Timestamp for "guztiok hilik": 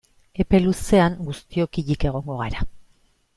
1.27-2.07